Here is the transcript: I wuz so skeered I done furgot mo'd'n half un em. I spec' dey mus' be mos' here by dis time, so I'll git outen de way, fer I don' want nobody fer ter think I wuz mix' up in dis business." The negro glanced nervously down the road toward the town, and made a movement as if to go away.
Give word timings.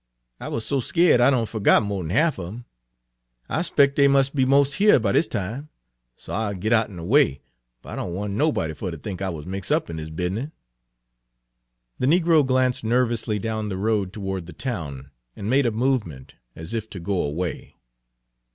I 0.39 0.47
wuz 0.47 0.61
so 0.65 0.79
skeered 0.79 1.21
I 1.21 1.29
done 1.29 1.45
furgot 1.45 1.85
mo'd'n 1.85 2.09
half 2.09 2.39
un 2.39 2.47
em. 2.47 2.65
I 3.47 3.61
spec' 3.61 3.93
dey 3.93 4.07
mus' 4.07 4.29
be 4.31 4.45
mos' 4.45 4.73
here 4.73 4.97
by 4.99 5.11
dis 5.11 5.27
time, 5.27 5.69
so 6.17 6.33
I'll 6.33 6.55
git 6.55 6.73
outen 6.73 6.95
de 6.95 7.03
way, 7.03 7.43
fer 7.83 7.89
I 7.89 7.95
don' 7.97 8.11
want 8.15 8.33
nobody 8.33 8.73
fer 8.73 8.89
ter 8.89 8.97
think 8.97 9.21
I 9.21 9.29
wuz 9.29 9.43
mix' 9.45 9.69
up 9.69 9.91
in 9.91 9.97
dis 9.97 10.09
business." 10.09 10.49
The 11.99 12.07
negro 12.07 12.43
glanced 12.43 12.83
nervously 12.83 13.37
down 13.37 13.69
the 13.69 13.77
road 13.77 14.11
toward 14.11 14.47
the 14.47 14.53
town, 14.53 15.11
and 15.35 15.51
made 15.51 15.67
a 15.67 15.71
movement 15.71 16.33
as 16.55 16.73
if 16.73 16.89
to 16.89 16.99
go 16.99 17.21
away. 17.21 17.75